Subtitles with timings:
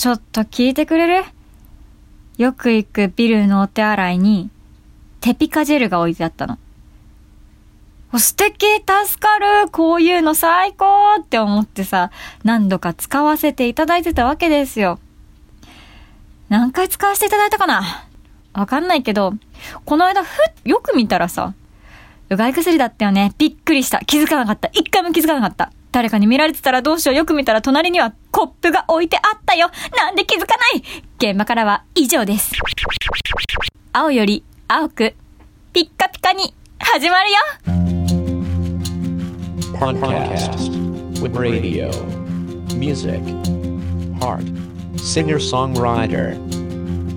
[0.00, 1.24] ちょっと聞いてくれる？
[2.38, 4.48] よく行くビルのお手洗いに、
[5.20, 6.56] テピカジェルが置いてあったの。
[8.18, 10.86] 素敵助かるこういうの最高
[11.20, 12.10] って思ってさ、
[12.44, 14.98] 何度か使わせていただいてたわけですよ。
[16.48, 18.06] 何回使わせていただいたかな？
[18.54, 19.34] わかんないけど、
[19.84, 21.52] この間ふっ、よく見たらさ、
[22.30, 23.34] うがい薬だったよね。
[23.36, 23.98] びっくりした。
[23.98, 24.70] 気づかなかった。
[24.72, 25.70] 一回も気づかなかった。
[25.92, 27.14] 誰かに見られてたらどうしよう。
[27.16, 29.70] よく見たら隣にはコップが置いてあったよ。
[29.96, 30.84] なんで気づかない
[31.18, 32.52] 現場からは以上です。
[33.92, 35.14] 青より青く、
[35.72, 37.38] ピッカピカに始まるよ
[39.80, 40.60] Podcast
[41.20, 41.90] with radio,
[42.76, 43.20] music,
[44.20, 44.44] heart,
[44.96, 46.36] singer-songwriter,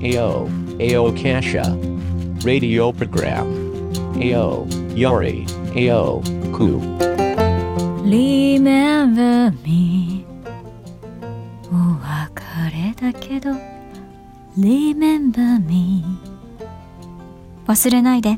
[0.02, 0.50] AO,
[0.80, 1.78] AO Kasha,
[2.44, 3.46] radio program,
[4.20, 7.13] AO, Yori, AO, Ku.
[8.14, 10.24] Remember me
[11.72, 13.50] お別れだけど
[14.56, 16.06] Remember me
[17.66, 18.38] 忘れないで。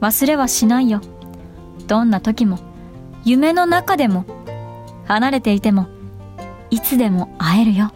[0.00, 1.00] 忘れはしないよ。
[1.86, 2.58] どんな時も
[3.24, 4.24] 夢の中でも
[5.04, 5.86] 離れていても
[6.70, 7.92] いつでも会えるよ。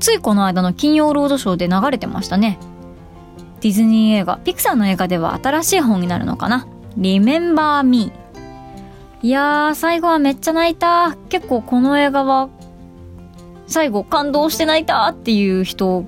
[0.00, 2.58] ついこの間の金曜ロードショーで流れてましたね。
[3.60, 6.66] ディズニー映画ピクサーの映画では新しい本になるのかな。
[6.98, 8.12] Remember Me
[9.24, 11.16] いやー最後はめっちゃ泣いた。
[11.30, 12.50] 結構この映画は
[13.66, 16.04] 最後感動して泣いたっていう人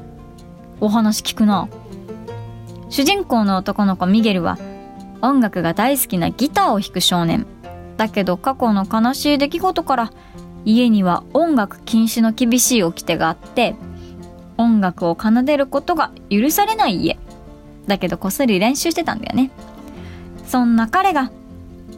[0.83, 1.71] お話聞くな。
[2.91, 4.59] 主人公の男の子ミゲルは
[5.23, 7.47] 音楽が大好きなギターを弾く少年。
[7.97, 10.13] だけど過去の悲しい出来事から
[10.67, 13.77] 家には音楽禁止の厳しい掟があって
[14.59, 17.19] 音楽を奏でることが許されない家。
[17.87, 19.51] だけどこっそり練習してたんだよね。
[20.47, 21.31] そんな彼が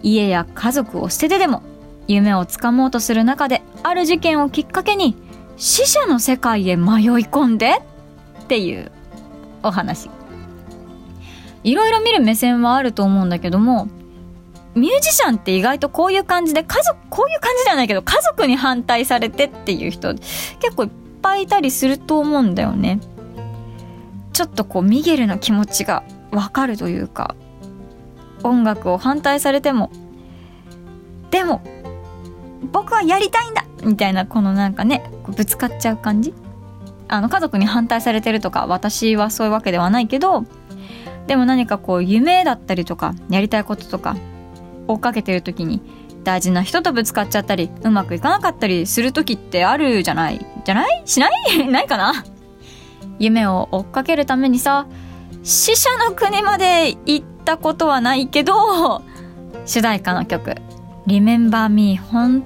[0.03, 1.63] 家や家族を捨ててでも
[2.07, 5.17] 夢をつかもうとする中である事件をきっかけに
[5.57, 6.87] 死者の世界へ迷い
[7.27, 7.83] 込んで
[8.43, 8.93] っていう
[9.63, 10.09] お話。
[11.65, 13.89] いろいろ見る目線はあると思うんだけども
[14.75, 23.01] ミュージシャンって意外とこういう感じで家族こういう感じじゃないけど家族に反対されてっていう人結構いっぱいいたりすると思うんだよね。
[24.33, 27.35] ちょっとこうミゲルの気持ちがわかるというか
[28.43, 29.91] 音楽を反対されても
[31.31, 31.63] でも
[32.73, 36.35] 僕はやりたいんだみたいなこのなんかねぶつかっちゃう感じ。
[37.11, 40.45] あの家族に反対されてるとか私はそういうわけではないけど
[41.27, 44.15] でも何かこう夢だったりとかやりたいこととか
[44.89, 45.81] 追っかけてる時に
[46.23, 50.45] 大事な人とぶつかっちゃったりうまくいかなかったりする時ってあるじゃない？
[50.67, 51.03] じゃない？
[51.07, 51.33] しない？
[51.69, 52.13] ないかな？
[53.19, 54.87] 夢を追っかけるためにさ
[55.43, 59.03] 死者の国まで行ったことはないけど
[59.65, 60.57] 主題歌の曲
[61.09, 62.45] 「Remember Me」本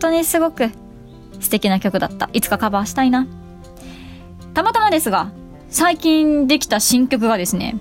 [0.00, 0.70] 当にすごく
[1.38, 3.28] 素敵な曲だったいつかカバーしたいな
[4.52, 5.30] たまたまですが
[5.68, 7.78] 最近できた新曲がですね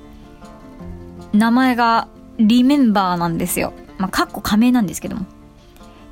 [1.33, 2.07] 名前が
[2.37, 5.25] 「Remember」なんですよまあかっこ仮名なんですけども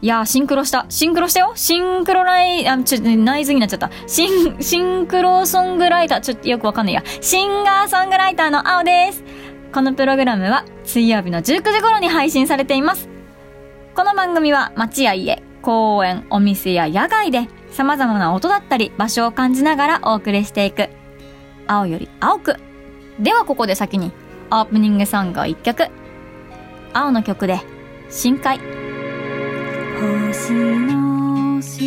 [0.02, 0.86] いやー、シンクロした。
[0.90, 3.90] シンクロしたよシンクロライ、あ、ちょ、ナイズになっちゃった。
[4.06, 7.04] シン、シンクロソングライター、ちょっとよくわかんないや。
[7.22, 9.24] シンガーソングライターの青です。
[9.74, 13.10] このプログラムは水曜日の19時頃に配信されています。
[13.96, 20.90] この番組は街や家、公園、お店や野外で様々な音だったり場所を感じながらお送りしていく。
[21.66, 22.58] 青より青く。
[23.20, 24.12] ではここで先に
[24.52, 25.88] オープニングソングを一曲。
[26.94, 27.60] 青の曲で
[28.12, 28.60] 深海。
[30.28, 31.78] 星の調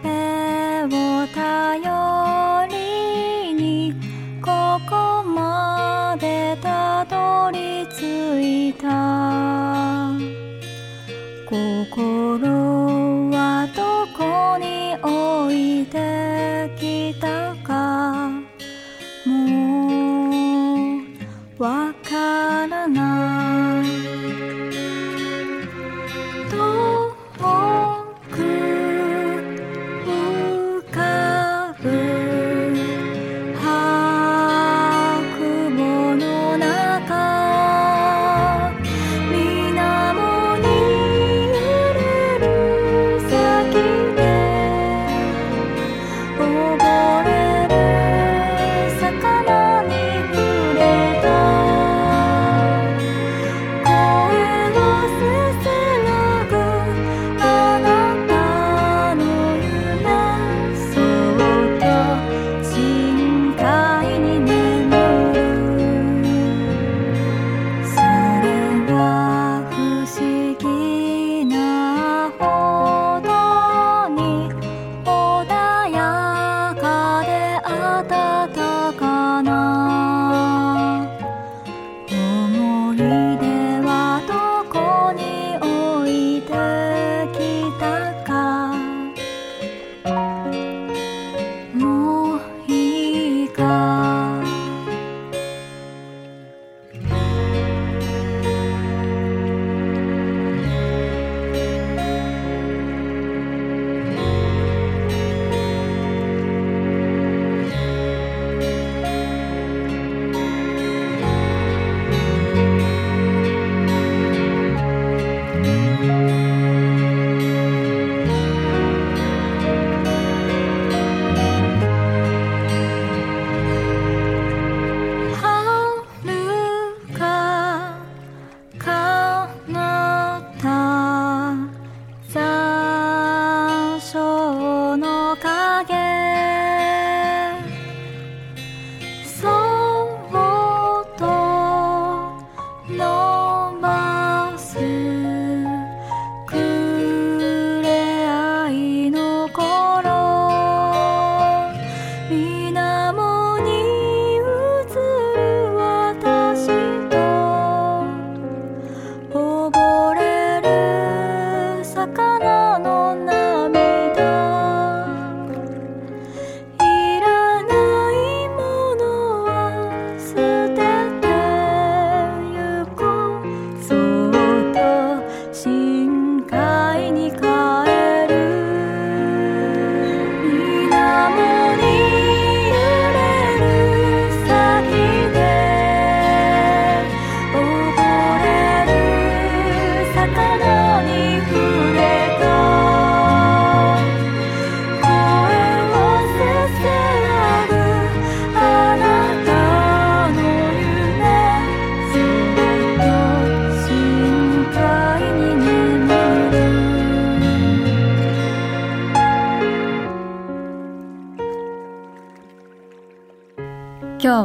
[0.00, 3.94] べを頼りに
[4.40, 6.79] ここまでた
[7.52, 9.99] り着いた。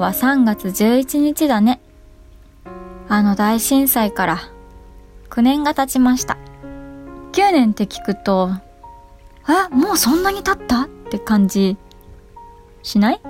[0.06, 1.81] は3月11日だね。
[3.10, 4.40] あの大震災から
[5.31, 6.38] 9年が経ちました。
[7.31, 8.52] 9年って聞くと、
[9.50, 10.84] え、もうそんなに経った？
[10.84, 11.78] って感じ
[12.84, 13.22] しない？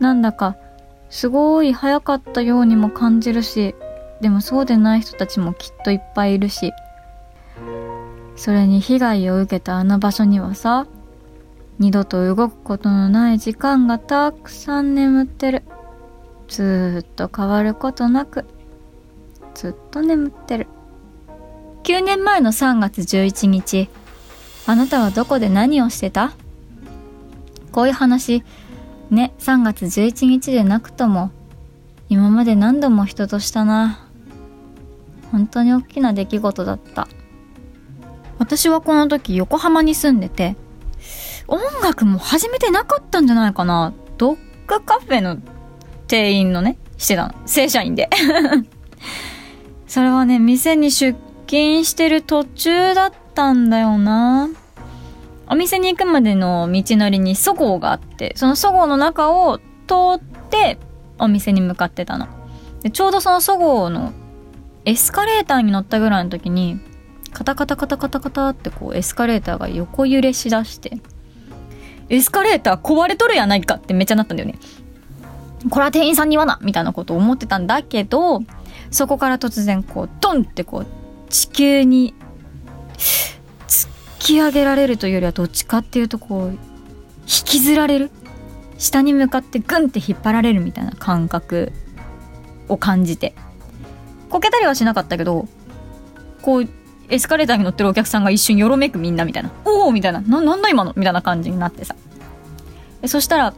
[0.00, 0.56] なんだか
[1.08, 3.76] すごい早かったようにも感じるし、
[4.20, 6.72] でもそうでない人たちもきっといっぱいいるし、
[8.34, 10.88] それに被害を受けたあの場所にはさ、
[11.78, 15.62] 二度と動くことのない時間がたくさん眠ってる。
[16.48, 18.44] ずーっと変わることなく、
[19.54, 20.66] ずっと眠ってる。
[21.82, 23.88] 9年前の3月11日、
[24.66, 26.32] あなたはどこで何をしてた？
[27.72, 28.44] こういう話、
[29.10, 31.30] ね、3月11日でなくとも、
[32.08, 34.06] 今まで何度も人としたな。
[35.32, 37.08] 本当に大きな出来事だった。
[38.38, 40.56] 私はこの時横浜に住んでて、
[41.48, 43.92] 音楽も始めてなかったんじゃないかな。
[44.16, 45.38] ドッグカフェの
[46.06, 47.34] 店員のね、してたの。
[47.46, 48.08] 正社員で。
[49.86, 54.48] それはね、店に出勤してる途中だったんだよな。
[55.46, 59.62] お店に行くまでの道のりにそごうがあって、そのそごうの中を通
[60.16, 60.20] っ
[60.50, 60.78] て
[61.18, 62.26] お店に向かってたの。
[62.82, 64.12] でちょうどそのそごうの
[64.84, 66.78] エスカレーターに乗ったぐらいの時に、
[67.32, 70.98] カタカタカタカタカタってこうエスカレーターが横揺れしだして、
[72.08, 74.58] エスカレーター壊れとるやないかってめっちゃなったんだよね。
[75.70, 78.42] これは店員さんに言わなみたいなことを思ってたんだけど、
[78.90, 80.86] そこから突然こう、ドンってこう、
[81.30, 82.14] 地球に
[83.66, 86.58] 突き上げられるというよりはどっちかっていうとこう、引
[87.26, 88.10] きずられる
[88.78, 91.72] 下に向かってグンって引っ張られるみたいな感覚
[92.68, 93.34] を感じて。
[94.28, 95.48] こけたりはしなかったけど、
[96.42, 96.68] こう、
[97.08, 99.50] エスカレーターに乗ってるお客さんが一瞬よろめくみんなみたいな。
[99.64, 100.20] おおみたいな。
[100.20, 101.94] な、なんだ今のみたいな感じになってさ。
[103.06, 103.54] そしたら、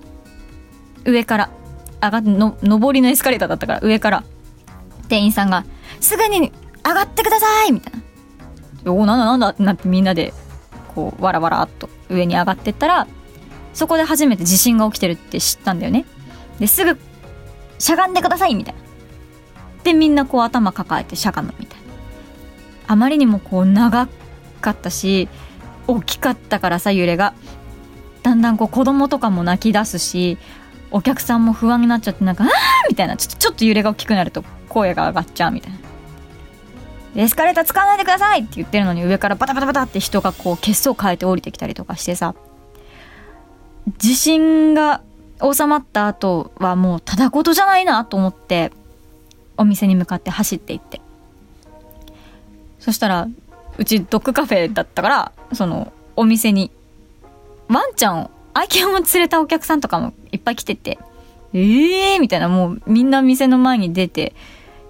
[1.04, 1.50] 上から
[2.02, 4.24] 上がの上りのエスカレーターだったから上から
[5.08, 5.64] 店員さんが
[6.00, 6.52] 「すぐに
[6.84, 7.92] 上がってください!」みたい
[8.84, 10.32] な「おおなんだなんだ」ってなってみんなで
[10.94, 13.06] こうわらわらっと上に上がってったら
[13.72, 16.04] そこで初めて地震が起きてるって知ったんだよね
[16.58, 16.98] ですぐ
[17.78, 18.80] しゃがんでくださいみたいな
[19.84, 21.85] でみんなこう頭抱えてしゃがむみたいな
[22.86, 24.08] あまりにもこう長
[24.60, 25.28] かったし
[25.86, 27.34] 大きかったからさ揺れが。
[28.22, 30.36] だんだんこう子供とかも泣き出すし
[30.90, 32.50] お客さんも不安になっちゃってなんか「あー!」
[32.90, 33.16] みたいな。
[33.16, 35.78] ちょっとちょっと揺れが大きくなると声が上がっちゃうみたいな
[37.22, 42.34] 「エスカレーター使わないでください!」って言ってるのに上からバタバタバタって人がこう血相変えて降りてきたりとかしてさ。
[43.98, 45.00] 地震が
[45.40, 48.72] 収まった後はもうただ事じゃないなと思って
[49.56, 51.00] お店に向かって走っていって。
[52.86, 53.28] そしたら
[53.76, 56.70] うちドッグカフェだったからそのお店に
[57.68, 60.98] ワンちゃんを愛犬を連れたお客さんとかもいっぱい来てて、
[61.52, 64.34] ええー、みたいな、もうみんな店の前に出て、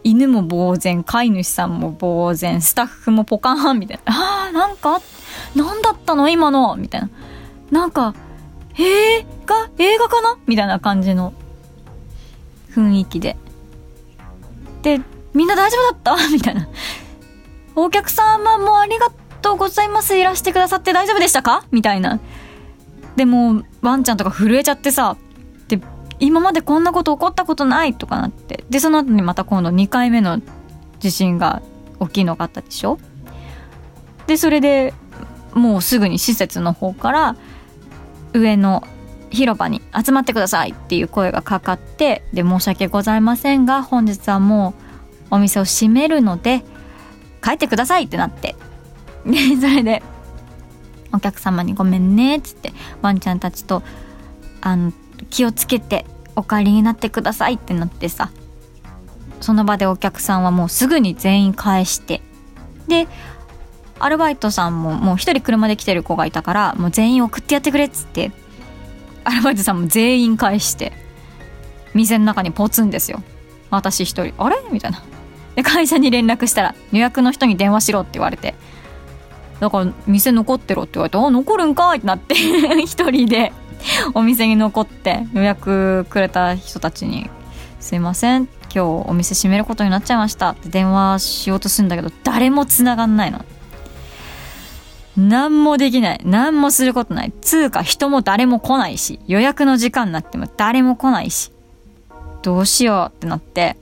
[0.05, 4.13] 犬も呆然、飼い主さんも呆然、スタッフもポカーンみたいな。
[4.47, 5.01] あー、なんか、
[5.57, 6.29] なんだったの？
[6.29, 7.11] 今のみたいな。
[7.73, 8.15] なんか、
[8.79, 9.69] 映画？
[9.79, 10.39] 映画かな？
[10.47, 11.33] みたいな感じの
[12.71, 13.37] 雰囲気で。
[14.83, 15.01] で、
[15.35, 16.17] みんな大丈夫だった？
[16.31, 16.69] みたいな。
[17.77, 20.17] お客様もありがとうございます。
[20.17, 21.65] いらしてくださって大丈夫でしたか？
[21.71, 22.19] みたいな。
[23.17, 25.17] でもワンちゃんとか震えちゃってさ
[25.69, 25.81] で
[26.19, 30.41] 今までこんなこと起こったことないとかなってでその後にまた今度2回目の
[30.99, 31.63] 地震が
[32.01, 32.99] 大きいのがあったでしょ？
[34.27, 34.93] でそれで
[35.55, 37.37] もうすぐに施設の方から
[38.33, 38.83] 上の
[39.31, 44.75] 広場に集まってくださいっていう声がかかってで申し訳ございませんが本日はも
[45.31, 46.65] うお店を閉めるので
[47.47, 48.57] 帰ってくださいってなって。
[49.25, 50.03] でそれで
[51.13, 52.73] お客様にごめんねっつって
[53.03, 53.83] ワンちゃんたちと
[54.61, 54.93] あの
[55.31, 58.31] 気をつけてお帰りになってくださいってなってさ
[59.41, 62.21] その場でお客さんはもうすぐに全員返して
[62.87, 63.09] で
[63.99, 68.31] アルバイトさんももう一人車で来てる子がいたからもう全員送ってやってくれっつって
[69.25, 70.93] アルバイトさんも全員返して
[71.95, 73.23] 店の中にポツンですよ。
[73.71, 74.57] 私一人あれ？
[74.71, 75.03] みたいな。
[75.57, 78.55] で会社に連絡したら予約の人に電話しろって言われて
[79.59, 82.35] だから店残ってろって言われて「あ残るんかい!」ってなって
[82.87, 83.53] 一人で
[84.15, 87.29] お店に残って予約くれた人たちに
[87.81, 93.45] 「すいません今日お店閉めることになっちゃいました」って電話しようとするんだけど誰も繋がんないの。
[95.17, 96.21] 何もできない。
[96.25, 97.33] 何もすることない。
[97.41, 101.53] つうか人も誰も来ないし、予約の時間になっても誰も来ないし。
[102.43, 103.77] どうしようってなって、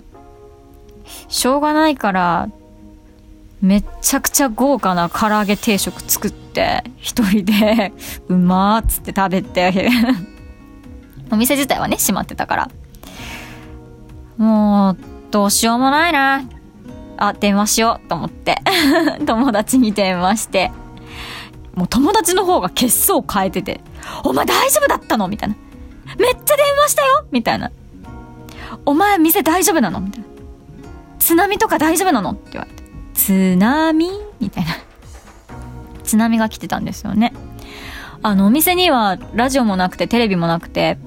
[1.28, 2.48] しょうがないから
[3.60, 7.92] めっちゃくちゃ豪華な唐揚げ定食作って一人で
[8.28, 9.88] うまーっつって食べて。
[11.30, 12.70] お店自体はね閉まってたから。
[14.36, 14.96] もう
[15.30, 16.42] どうしようもないな。
[17.16, 18.60] あ電話しようと思って。
[19.26, 20.70] 友達に電話して。
[21.74, 23.80] もう友達の方が血相変えてて
[24.22, 25.56] 「お前大丈夫だったの?」みたいな
[26.18, 27.72] 「めっちゃ電話したよ!」みたいな
[28.86, 30.26] 「お前店大丈夫なの?」みたいな
[31.24, 32.82] 「津波とか大丈夫なの?」って言われて
[33.14, 34.50] 「津波?」み？
[34.50, 34.72] たいな
[36.04, 37.32] 津波が来てたんですよね。
[38.22, 40.98] あのお店にはラジオもなくてテレビもなくて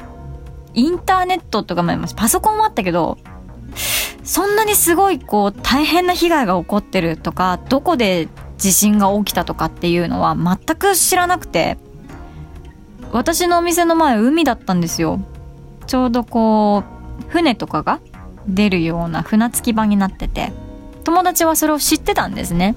[0.74, 2.16] インターネットとかもあります。
[2.16, 3.18] パソコンもあったけど
[4.24, 11.78] そんなにすごいこう大変な被害が起こってるとかどこで地震が起きたとかっていうのは全く知らなくて
[13.12, 15.20] 私のお店の前海だったんですよ。
[15.86, 16.84] ちょうどこ
[17.22, 18.00] う船とかが
[18.48, 20.52] 出るような船着き場になってて
[21.04, 22.76] 友達はそれを知ってたんですね。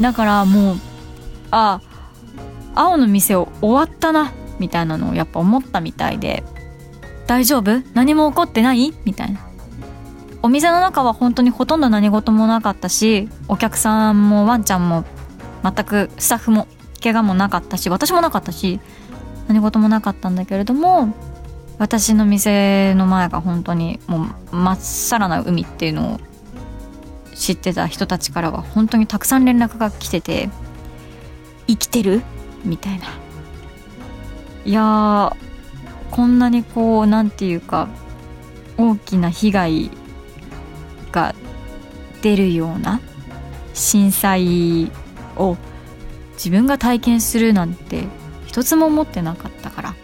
[0.00, 0.76] だからもう
[1.50, 1.80] あ
[2.74, 6.44] 青の店を終わったなみたいなのをやっぱ思ったみたいで
[7.26, 7.82] 大丈夫？
[7.94, 8.92] 何も起こってない？
[9.04, 9.40] みたいな。
[10.42, 15.04] お店の中は本当にほとんど何事もなかったしお客さんもワンちゃんも
[15.62, 16.66] 全くスタッフも
[17.02, 18.80] 怪我もなかったし私もなかったし
[19.48, 21.12] 何事もなかったんだけれども
[21.80, 26.20] 私の店の前が本当にもうまっさらな海っていうのを
[27.34, 30.50] 知ってた人たちからは本当にたくさん連絡が来てて
[31.66, 32.20] 「生きてる?」
[32.66, 33.06] みたいな
[34.66, 35.34] いや
[36.10, 37.88] こんなにこうなんていうか
[38.76, 39.90] 大きな被害
[41.12, 41.34] が
[42.20, 43.00] 出るような
[43.72, 44.92] 震災
[45.38, 45.56] を
[46.34, 48.04] 自分が体験するなんて
[48.46, 49.94] 一つも思ってなかったから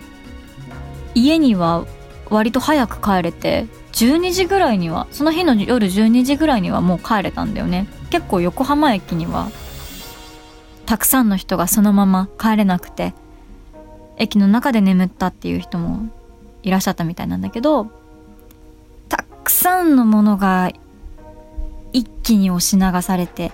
[1.17, 1.87] 家には
[2.29, 7.89] 割と早く帰れて12時ぐらいにはその日の夜12時ぐらいにはもう帰れたんだよね。
[8.11, 9.51] 結構横浜駅には
[10.85, 13.15] たくさんの人がそのまま帰れなくて
[14.19, 16.09] 駅の中で眠ったっていう人も
[16.63, 17.91] いらっしゃったみたいなんだけど
[19.09, 20.71] たくさんのものが
[21.93, 23.53] 一気に押し流されて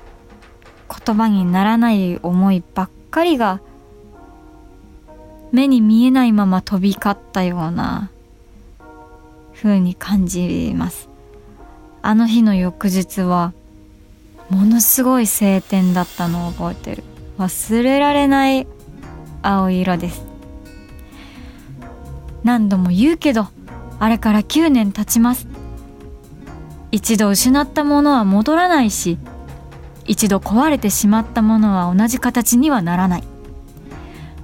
[1.06, 3.60] 言葉にならない思いばっかりが
[5.52, 8.10] 目に見えないまま飛び交ったような
[9.54, 11.08] 風に感じます。
[12.00, 13.52] あの日の翌日は
[14.48, 17.04] ものすごい晴天だったのを覚えてる。
[17.38, 18.66] 忘れられない
[19.42, 20.24] 青色です。
[22.44, 23.46] 何度も言うけど
[24.00, 25.46] あれから9年経ちます。
[26.90, 29.18] 一度失ったものは戻らないし
[30.06, 33.31] 一度壊れてしまったものは同じ形にはならない。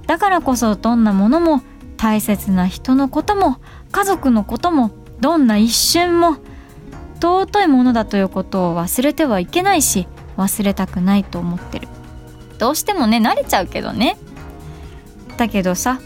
[0.09, 1.61] だからこそどんなものも
[1.95, 3.57] 大切な人のことも
[3.91, 4.89] 家族のことも
[5.19, 6.37] どんな一瞬も
[7.21, 11.87] 尊いものだということを忘れてはいけないし忘れたくないと思ってる。
[12.57, 14.17] どうしてもね慣れちゃうけどね。
[15.37, 15.99] だけどさ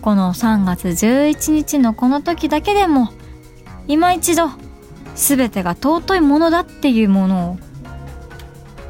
[0.00, 3.08] この3月11日のこの時だけでも
[3.88, 4.48] 今一度
[5.16, 7.58] 全てが尊いものだっていうものを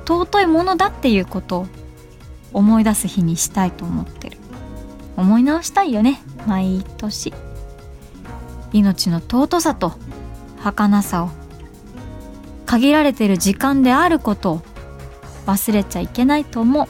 [0.05, 1.67] 尊いものだっていうことを
[2.55, 4.34] 思い出す日にしたいと思ってる。
[5.17, 6.21] 思い直したいよね。
[6.47, 7.33] 毎年。
[8.73, 9.93] 命の尊さと
[10.59, 11.31] 儚さを
[12.67, 14.63] 限られてる時間であることを
[15.47, 16.89] 忘れちゃいけないと思う。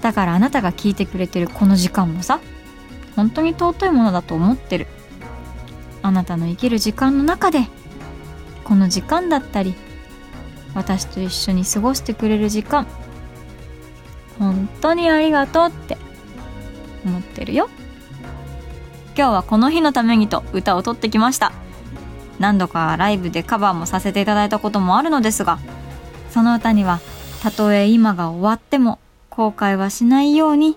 [0.00, 2.40] だからあなたが聞いてくれてるこの時間もさ
[3.14, 4.88] 本当に尊いものだと思ってる。
[6.02, 7.68] あなたの生きる時間の中で
[8.64, 9.74] この時間だったり
[10.74, 12.88] 私と一緒に過ごしてくれる時間
[14.38, 16.01] 本当にありがとうって。
[17.04, 17.68] 思ってるよ。
[19.16, 21.52] 今日はこの日のためにと歌を取ってきました。
[22.38, 25.60] 何度かライブでカバーもさせていただいたこともあるのですが
[26.30, 26.98] その歌には
[27.40, 28.98] たとえ今が終わっても
[29.30, 30.76] 後悔はしないように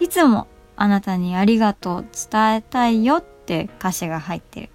[0.00, 4.70] いつもあなたにありがとう伝えたいよって歌詞が入ってる。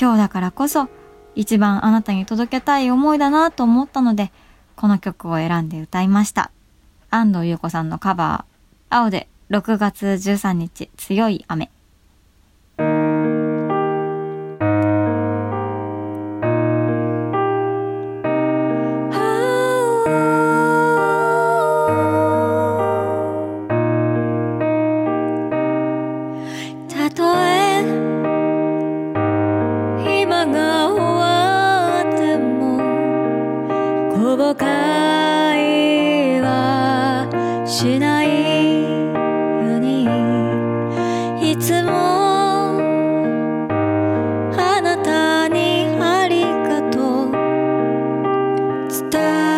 [0.00, 0.88] 今日だからこそ
[1.34, 4.32] 一番あなたに届けたい思いだなと思ったので、
[4.74, 6.50] この曲を選んで歌いました。
[7.10, 11.70] 安藤優子さんのカバー、青で6月13日強い雨。
[49.02, 49.55] な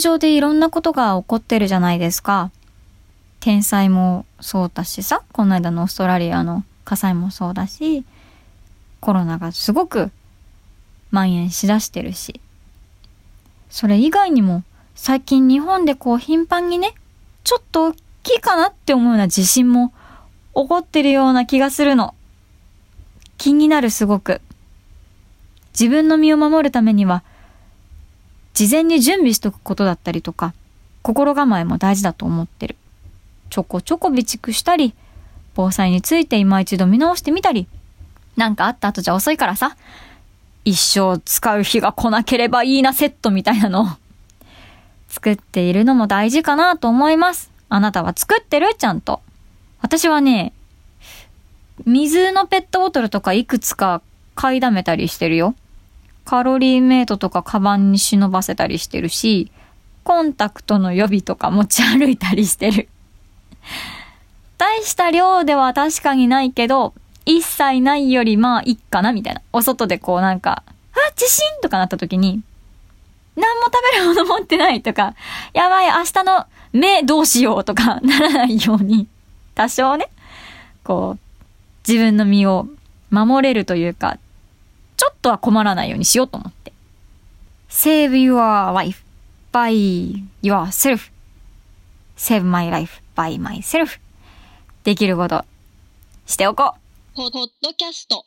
[0.00, 2.50] 上でいろんなことが起こってるじゃないですか。
[3.38, 8.04] 天災もそうだしさ、この間のオーストラリアの火災もそうだし、
[9.00, 10.10] コロナがすごく
[11.10, 12.40] 蔓延しだしてるし。
[13.70, 16.94] それ以外にも最近日本でこう頻繁にね、
[17.44, 19.94] ちょっと大きいかなって思うような地震も
[20.54, 22.14] 起こってるような気がするの。
[23.38, 24.42] 気になるすごく。
[25.72, 27.22] 自分の身を守るためには
[28.54, 30.54] 事前に準備しとくことだったりとか、
[31.02, 32.76] 心構えも大事だと思ってる。
[33.48, 34.94] ちょこちょこ備蓄したり、
[35.54, 37.66] 防災について今一度見直してみたり、
[38.36, 39.76] なんかあった後じゃ遅いからさ、
[40.64, 43.86] 一生使う日が来なければいいなセットみたいなの
[45.08, 47.50] 作っているのも大事かなと思います。
[47.68, 48.74] あなたは作ってる？
[48.76, 49.20] ちゃんと。
[49.80, 50.52] 私はね、
[51.86, 54.02] 水のペットボトルとかいくつか
[54.34, 55.54] 買いだめたりしてるよ。
[56.30, 59.50] カロリーメイトとかカバンに忍ばせたりしてるし、
[60.04, 62.88] コンタクトの予備とか持ち歩いたりしてる。
[64.56, 66.94] 大した量では確かにないけど、
[67.26, 69.42] 一切ないよりまあいいかなみたいな。
[69.52, 70.62] お外でこうなんか、
[70.92, 72.40] あ、地震とかなった時に、
[73.34, 75.16] 何も食べるもの持ってないとか、
[75.52, 79.08] やばい、明日の目どうしようとか ならないように、
[79.56, 80.08] 多少ね、
[80.84, 81.20] こう、
[81.84, 82.68] 自分の身を
[83.10, 84.18] 守れるというか、
[85.00, 86.74] ちょっとは困らないようにしようと思って。
[87.70, 89.02] Save your life
[89.50, 91.10] by yourself.
[92.18, 93.98] Save my life by myself.
[94.84, 95.46] できること
[96.26, 96.74] しておこ
[97.14, 97.16] う。
[97.16, 98.26] ポッドキャスト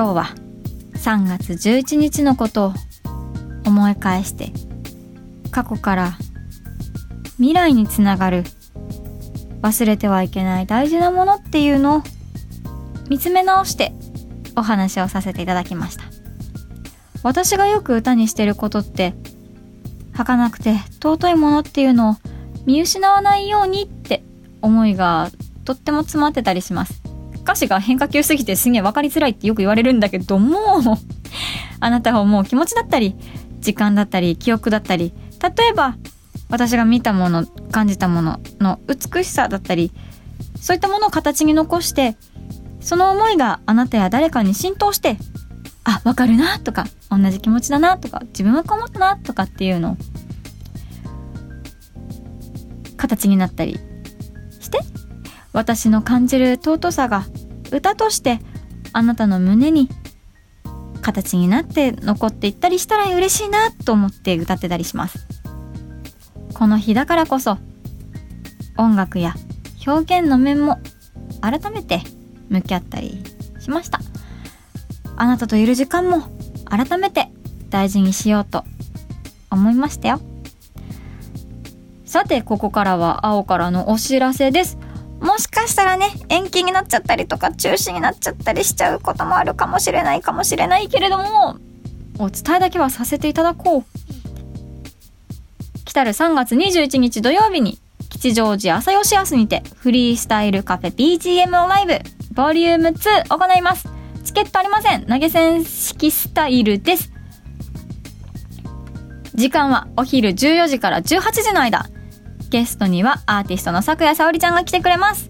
[0.00, 0.34] 今日は
[0.94, 2.74] 3月11日のことを
[3.66, 4.50] 思い返して
[5.50, 6.12] 過去から
[7.36, 8.44] 未来につながる
[9.60, 12.02] 忘れてはいけない大事なものっていうのを
[13.10, 13.92] 見つめ直して
[14.56, 16.04] お話をさせていただきました。
[17.22, 19.12] 私がよく歌にしてることって
[20.14, 22.16] 儚くて尊いものっていうのを
[22.64, 24.22] 見失わないようにって
[24.62, 25.30] 思いが
[25.66, 26.99] とっても詰まってたりします。
[27.42, 30.98] 歌詞が変化球すぎてすげえ分かりづらいってよく言われるんだけども
[31.80, 33.14] あなたが思う気持ちだったり
[33.60, 35.96] 時間だったり記憶だったり例えば
[36.48, 39.92] 私が見たもの感じたものの美しさだったり
[40.60, 42.16] そういったものを形に残して
[42.80, 45.16] その思いがあなたや誰かに浸透して
[45.84, 49.96] あわかるなとか同じ気持ちだなとか自分はこう思ったなとかっていうのを
[52.96, 53.78] 形になったり
[54.60, 54.80] して
[55.52, 57.24] 私の感じる尊さが
[57.72, 58.40] 歌として
[58.92, 59.88] あなたの胸に
[61.00, 65.26] 形になって残っていったりしたら嬉しいなと思って歌ってたりします。
[66.54, 67.58] この日だからこそ
[68.76, 69.34] 音楽や
[69.86, 70.78] 表現の面も
[71.40, 72.02] 改めて
[72.48, 73.22] 向き合ったり
[73.60, 74.00] しました。
[75.16, 76.22] あなたといる時間も
[76.66, 77.30] 改めて
[77.70, 78.64] 大事にしようと
[79.50, 80.20] 思いましたよ。
[82.04, 84.78] さてここからは青からのお知らせです。
[85.60, 91.56] かしたらね延期になっちゃったりとか中止になっちゃったりしちゃうこともあるかもしれないかもしれないけれども
[92.18, 93.84] お伝えだけはさせていただこう
[95.84, 101.98] 来たる3月21日土曜日に吉祥寺朝吉アスにてフリースタイルカフェ BGM ライブ
[102.34, 103.88] ボリューム2行います
[104.24, 107.12] チケットありません投げ銭式スタイルです
[109.34, 111.86] 時間はお昼14時から18時の間。
[112.50, 115.29] ゲストにはアーティストの咲夜沙織ちゃんが来てくれます。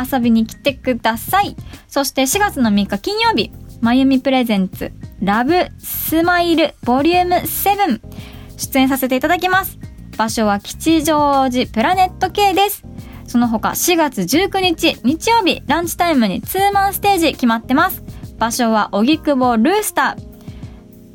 [0.00, 1.56] 遊びに来てください。
[1.88, 8.00] そして4月の3日金曜日、まゆみプレゼンツ、ラブスマイルボリューム7、
[8.56, 9.78] 出演させていただきます。
[10.16, 12.84] 場所は吉祥寺プラネット系です。
[13.26, 18.02] その他4月19日日曜日ランチタイムにツーマンステージ決まってます。
[18.38, 20.28] 場所は荻窪ルースター。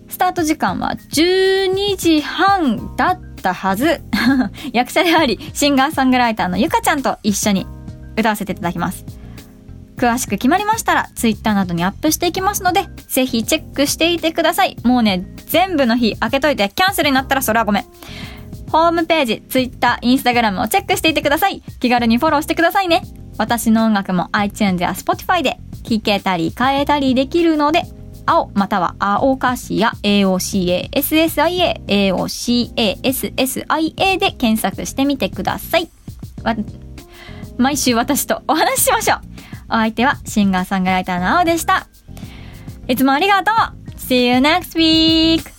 [0.09, 4.01] スタート時間は12時半だったはず。
[4.71, 7.65] 役者であり、シンガーソングライターのゆかちゃんと一緒に
[8.17, 9.05] 歌わせていただきます。
[9.95, 14.75] 詳しく決まりましたら、ツイッターなどにアップしていきますので、ぜひチェックしていてください。
[14.83, 17.85] もうね、全部の日開けといて、キャンセルになったらそれはごめん。
[18.71, 21.61] ホームページ、ツイッター、インスタグラムをチェックしていてください。
[21.79, 23.03] 気軽にフォローしてくださいね。
[23.37, 27.83] 私の音楽も iTunes や Spotify で聴けたり変えたりできるので、
[28.25, 30.89] 青または青かしや AOCASSIA、
[31.85, 32.77] AOCASSIA
[34.17, 35.87] で検索してみてください。
[37.57, 39.19] 毎週私とお話ししましょう。
[39.69, 41.87] お相手はシンガーソングライターの青でした。
[42.87, 43.55] いつもありがとう
[43.97, 45.52] !See you next week!